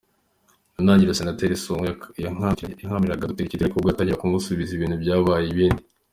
Ku 0.73 0.79
ntangiriro 0.83 1.15
Senateri 1.19 1.55
Sonko 1.63 2.05
yakankamiraga 2.23 3.29
Dr 3.29 3.45
Kidero, 3.49 3.63
ariko 3.65 3.75
ubwo 3.77 3.89
yatangiraga 3.89 4.21
kumusubiza, 4.21 4.71
ibintu 4.73 4.95
byabaye 5.03 5.47
ibindi. 5.53 5.81